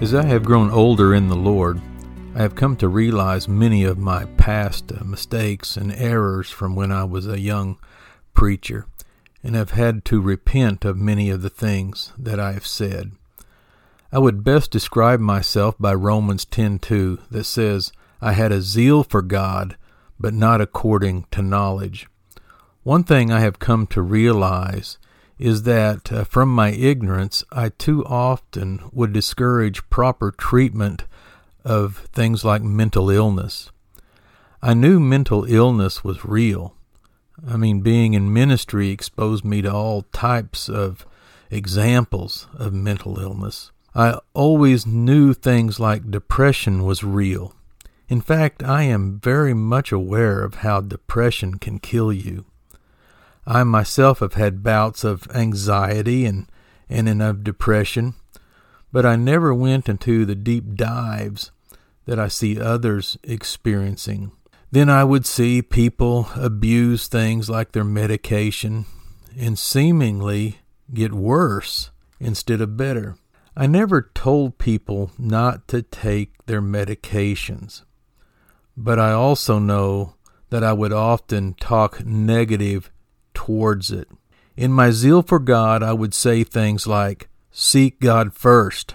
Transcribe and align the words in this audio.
As 0.00 0.14
I 0.14 0.24
have 0.24 0.46
grown 0.46 0.70
older 0.70 1.12
in 1.12 1.28
the 1.28 1.36
Lord, 1.36 1.78
I 2.34 2.38
have 2.40 2.54
come 2.54 2.74
to 2.76 2.88
realize 2.88 3.46
many 3.46 3.84
of 3.84 3.98
my 3.98 4.24
past 4.38 4.90
uh, 4.90 5.04
mistakes 5.04 5.76
and 5.76 5.92
errors 5.92 6.48
from 6.48 6.74
when 6.74 6.90
I 6.90 7.04
was 7.04 7.26
a 7.26 7.38
young 7.38 7.78
preacher, 8.32 8.86
and 9.42 9.54
have 9.54 9.72
had 9.72 10.06
to 10.06 10.22
repent 10.22 10.86
of 10.86 10.96
many 10.96 11.28
of 11.28 11.42
the 11.42 11.50
things 11.50 12.14
that 12.18 12.40
I 12.40 12.52
have 12.52 12.66
said. 12.66 13.12
I 14.10 14.18
would 14.18 14.42
best 14.42 14.70
describe 14.70 15.20
myself 15.20 15.74
by 15.78 15.92
Romans 15.92 16.46
10:2 16.46 17.18
that 17.30 17.44
says, 17.44 17.92
"I 18.22 18.32
had 18.32 18.52
a 18.52 18.62
zeal 18.62 19.04
for 19.04 19.20
God, 19.20 19.76
but 20.18 20.32
not 20.32 20.62
according 20.62 21.26
to 21.32 21.42
knowledge." 21.42 22.08
One 22.84 23.04
thing 23.04 23.30
I 23.30 23.40
have 23.40 23.58
come 23.58 23.86
to 23.88 24.00
realize 24.00 24.96
is 25.40 25.62
that 25.62 26.12
uh, 26.12 26.22
from 26.22 26.50
my 26.50 26.70
ignorance, 26.70 27.42
I 27.50 27.70
too 27.70 28.04
often 28.04 28.82
would 28.92 29.14
discourage 29.14 29.88
proper 29.88 30.30
treatment 30.30 31.04
of 31.64 32.08
things 32.12 32.44
like 32.44 32.62
mental 32.62 33.08
illness. 33.08 33.70
I 34.62 34.74
knew 34.74 35.00
mental 35.00 35.44
illness 35.44 36.04
was 36.04 36.26
real. 36.26 36.74
I 37.48 37.56
mean, 37.56 37.80
being 37.80 38.12
in 38.12 38.34
ministry 38.34 38.90
exposed 38.90 39.42
me 39.42 39.62
to 39.62 39.72
all 39.72 40.02
types 40.12 40.68
of 40.68 41.06
examples 41.50 42.46
of 42.54 42.74
mental 42.74 43.18
illness. 43.18 43.70
I 43.94 44.18
always 44.34 44.86
knew 44.86 45.32
things 45.32 45.80
like 45.80 46.10
depression 46.10 46.84
was 46.84 47.02
real. 47.02 47.54
In 48.10 48.20
fact, 48.20 48.62
I 48.62 48.82
am 48.82 49.20
very 49.20 49.54
much 49.54 49.90
aware 49.90 50.44
of 50.44 50.56
how 50.56 50.82
depression 50.82 51.54
can 51.54 51.78
kill 51.78 52.12
you. 52.12 52.44
I 53.46 53.64
myself 53.64 54.20
have 54.20 54.34
had 54.34 54.62
bouts 54.62 55.04
of 55.04 55.28
anxiety 55.34 56.26
and, 56.26 56.50
and 56.88 57.08
and 57.08 57.22
of 57.22 57.44
depression, 57.44 58.14
but 58.92 59.06
I 59.06 59.16
never 59.16 59.54
went 59.54 59.88
into 59.88 60.24
the 60.24 60.34
deep 60.34 60.74
dives 60.74 61.50
that 62.06 62.18
I 62.18 62.28
see 62.28 62.60
others 62.60 63.16
experiencing. 63.22 64.32
Then 64.72 64.88
I 64.88 65.04
would 65.04 65.26
see 65.26 65.62
people 65.62 66.28
abuse 66.36 67.08
things 67.08 67.50
like 67.50 67.72
their 67.72 67.84
medication 67.84 68.86
and 69.36 69.58
seemingly 69.58 70.60
get 70.92 71.12
worse 71.12 71.90
instead 72.20 72.60
of 72.60 72.76
better. 72.76 73.16
I 73.56 73.66
never 73.66 74.10
told 74.14 74.58
people 74.58 75.10
not 75.18 75.66
to 75.68 75.82
take 75.82 76.46
their 76.46 76.62
medications, 76.62 77.82
but 78.76 78.98
I 78.98 79.12
also 79.12 79.58
know 79.58 80.14
that 80.50 80.62
I 80.62 80.72
would 80.72 80.92
often 80.92 81.54
talk 81.54 82.04
negative 82.04 82.90
towards 83.50 83.90
it. 83.90 84.08
In 84.56 84.72
my 84.72 84.92
zeal 84.92 85.22
for 85.22 85.40
God, 85.40 85.82
I 85.82 85.92
would 85.92 86.14
say 86.14 86.44
things 86.44 86.86
like, 86.86 87.28
Seek 87.50 87.98
God 87.98 88.32
first. 88.32 88.94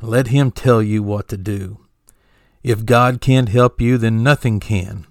Let 0.00 0.28
Him 0.28 0.50
tell 0.50 0.82
you 0.82 1.02
what 1.02 1.28
to 1.28 1.36
do. 1.36 1.80
If 2.62 2.86
God 2.86 3.20
can't 3.20 3.50
help 3.50 3.78
you, 3.78 3.98
then 3.98 4.22
nothing 4.22 4.58
can. 4.58 5.06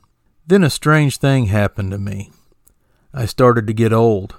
Then 0.48 0.64
a 0.64 0.72
strange 0.72 1.18
thing 1.18 1.46
happened 1.46 1.92
to 1.92 2.00
me. 2.00 2.32
I 3.14 3.26
started 3.26 3.68
to 3.68 3.74
get 3.74 3.94
old. 3.94 4.36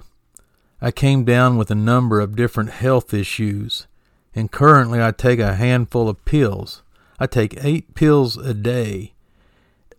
I 0.81 0.91
came 0.91 1.23
down 1.23 1.57
with 1.57 1.71
a 1.71 1.75
number 1.75 2.19
of 2.19 2.35
different 2.35 2.71
health 2.71 3.13
issues, 3.13 3.87
and 4.35 4.51
currently 4.51 5.01
I 5.01 5.11
take 5.11 5.39
a 5.39 5.55
handful 5.55 6.09
of 6.09 6.25
pills. 6.25 6.83
I 7.19 7.25
take 7.25 7.63
eight 7.63 7.95
pills 7.95 8.35
a 8.35 8.53
day 8.53 9.13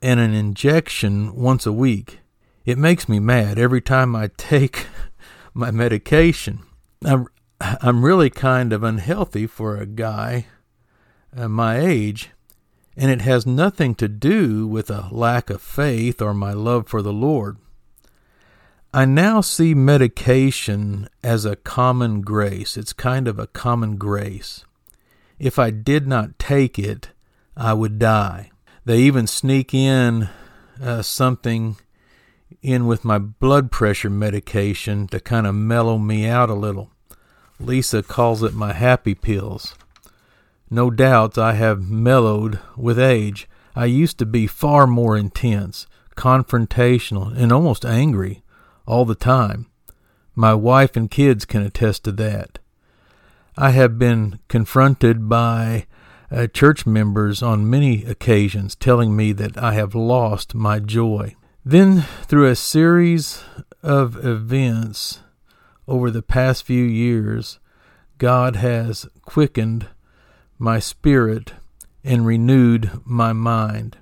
and 0.02 0.20
an 0.20 0.34
injection 0.34 1.34
once 1.34 1.64
a 1.64 1.72
week. 1.72 2.19
It 2.70 2.78
makes 2.78 3.08
me 3.08 3.18
mad 3.18 3.58
every 3.58 3.80
time 3.80 4.14
I 4.14 4.30
take 4.36 4.86
my 5.52 5.72
medication. 5.72 6.60
I'm, 7.04 7.26
I'm 7.60 8.04
really 8.04 8.30
kind 8.30 8.72
of 8.72 8.84
unhealthy 8.84 9.48
for 9.48 9.76
a 9.76 9.86
guy 9.86 10.46
uh, 11.36 11.48
my 11.48 11.80
age, 11.80 12.30
and 12.96 13.10
it 13.10 13.22
has 13.22 13.44
nothing 13.44 13.96
to 13.96 14.06
do 14.06 14.68
with 14.68 14.88
a 14.88 15.08
lack 15.10 15.50
of 15.50 15.60
faith 15.60 16.22
or 16.22 16.32
my 16.32 16.52
love 16.52 16.86
for 16.86 17.02
the 17.02 17.12
Lord. 17.12 17.56
I 18.94 19.04
now 19.04 19.40
see 19.40 19.74
medication 19.74 21.08
as 21.24 21.44
a 21.44 21.56
common 21.56 22.20
grace. 22.20 22.76
It's 22.76 22.92
kind 22.92 23.26
of 23.26 23.40
a 23.40 23.48
common 23.48 23.96
grace. 23.96 24.64
If 25.40 25.58
I 25.58 25.70
did 25.70 26.06
not 26.06 26.38
take 26.38 26.78
it, 26.78 27.08
I 27.56 27.72
would 27.72 27.98
die. 27.98 28.52
They 28.84 29.00
even 29.00 29.26
sneak 29.26 29.74
in 29.74 30.28
uh, 30.80 31.02
something 31.02 31.76
in 32.62 32.86
with 32.86 33.04
my 33.04 33.18
blood 33.18 33.70
pressure 33.70 34.10
medication 34.10 35.06
to 35.08 35.20
kind 35.20 35.46
of 35.46 35.54
mellow 35.54 35.98
me 35.98 36.26
out 36.26 36.50
a 36.50 36.54
little. 36.54 36.90
Lisa 37.58 38.02
calls 38.02 38.42
it 38.42 38.54
my 38.54 38.72
happy 38.72 39.14
pills. 39.14 39.74
No 40.70 40.90
doubt 40.90 41.36
I 41.36 41.54
have 41.54 41.90
mellowed 41.90 42.60
with 42.76 42.98
age. 42.98 43.48
I 43.74 43.86
used 43.86 44.18
to 44.18 44.26
be 44.26 44.46
far 44.46 44.86
more 44.86 45.16
intense, 45.16 45.86
confrontational, 46.16 47.36
and 47.36 47.52
almost 47.52 47.84
angry 47.84 48.42
all 48.86 49.04
the 49.04 49.14
time. 49.14 49.66
My 50.34 50.54
wife 50.54 50.96
and 50.96 51.10
kids 51.10 51.44
can 51.44 51.62
attest 51.62 52.04
to 52.04 52.12
that. 52.12 52.58
I 53.56 53.70
have 53.70 53.98
been 53.98 54.38
confronted 54.48 55.28
by 55.28 55.86
uh, 56.30 56.46
church 56.46 56.86
members 56.86 57.42
on 57.42 57.68
many 57.68 58.04
occasions 58.04 58.74
telling 58.74 59.16
me 59.16 59.32
that 59.32 59.58
I 59.58 59.74
have 59.74 59.94
lost 59.94 60.54
my 60.54 60.78
joy. 60.78 61.34
Then, 61.64 62.02
through 62.22 62.48
a 62.48 62.56
series 62.56 63.44
of 63.82 64.24
events 64.24 65.20
over 65.86 66.10
the 66.10 66.22
past 66.22 66.64
few 66.64 66.84
years, 66.84 67.58
God 68.16 68.56
has 68.56 69.06
quickened 69.22 69.88
my 70.58 70.78
spirit 70.78 71.52
and 72.02 72.24
renewed 72.24 72.90
my 73.04 73.34
mind. 73.34 73.98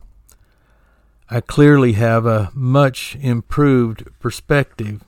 I 1.28 1.40
clearly 1.40 1.94
have 1.94 2.26
a 2.26 2.52
much 2.54 3.16
improved 3.20 4.04
perspective. 4.20 5.02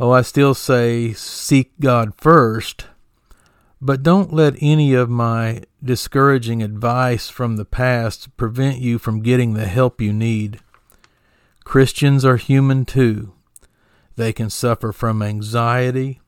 Oh, 0.00 0.12
I 0.12 0.22
still 0.22 0.54
say 0.54 1.12
seek 1.12 1.78
God 1.80 2.14
first, 2.16 2.86
but 3.80 4.02
don't 4.02 4.32
let 4.32 4.56
any 4.62 4.94
of 4.94 5.10
my 5.10 5.64
discouraging 5.84 6.62
advice 6.62 7.28
from 7.28 7.56
the 7.56 7.66
past 7.66 8.34
prevent 8.38 8.78
you 8.78 8.98
from 8.98 9.22
getting 9.22 9.52
the 9.52 9.66
help 9.66 10.00
you 10.00 10.14
need. 10.14 10.60
Christians 11.66 12.24
are 12.24 12.36
human 12.36 12.84
too. 12.84 13.32
They 14.14 14.32
can 14.32 14.50
suffer 14.50 14.92
from 14.92 15.20
anxiety, 15.20 16.20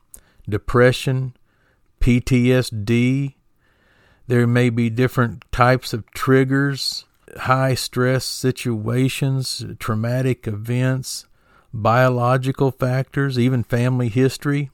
depression, 0.49 1.33
PTSD. 2.01 3.35
There 4.27 4.45
may 4.45 4.69
be 4.69 4.89
different 4.89 5.49
types 5.49 5.93
of 5.93 6.11
triggers, 6.11 7.05
high 7.37 7.73
stress 7.73 8.25
situations, 8.25 9.65
traumatic 9.79 10.45
events, 10.45 11.25
biological 11.73 12.71
factors, 12.71 13.39
even 13.39 13.63
family 13.63 14.09
history. 14.09 14.71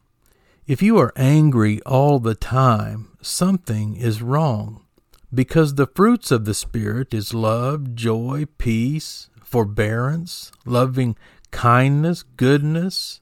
If 0.66 0.82
you 0.82 0.98
are 0.98 1.14
angry 1.16 1.80
all 1.84 2.18
the 2.18 2.34
time, 2.34 3.16
something 3.22 3.98
is 3.98 4.24
wrong 4.24 4.84
because 5.32 5.76
the 5.76 5.88
fruits 5.88 6.32
of 6.32 6.46
the 6.46 6.56
Spirit 6.56 7.14
is 7.14 7.36
love, 7.36 7.94
joy, 7.94 8.46
peace, 8.58 9.30
forbearance, 9.46 10.52
loving 10.66 11.16
kindness, 11.52 12.24
goodness, 12.36 13.22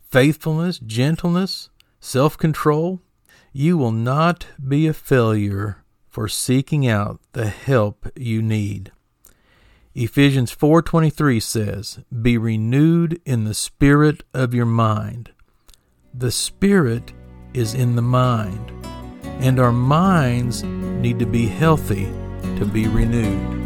faithfulness, 0.00 0.78
gentleness, 0.78 1.68
self 2.00 2.38
control, 2.38 3.00
you 3.52 3.76
will 3.76 3.92
not 3.92 4.46
be 4.66 4.86
a 4.86 4.92
failure 4.92 5.84
for 6.08 6.28
seeking 6.28 6.86
out 6.86 7.20
the 7.32 7.48
help 7.48 8.08
you 8.16 8.40
need. 8.40 8.92
Ephesians 9.94 10.50
4:23 10.50 11.40
says, 11.40 12.00
"Be 12.22 12.38
renewed 12.38 13.20
in 13.24 13.44
the 13.44 13.54
spirit 13.54 14.24
of 14.32 14.54
your 14.54 14.66
mind." 14.66 15.30
The 16.12 16.32
spirit 16.32 17.12
is 17.52 17.74
in 17.74 17.96
the 17.96 18.02
mind, 18.02 18.72
and 19.38 19.60
our 19.60 19.72
minds 19.72 20.62
need 20.62 21.18
to 21.18 21.26
be 21.26 21.46
healthy 21.46 22.08
to 22.58 22.64
be 22.64 22.88
renewed. 22.88 23.63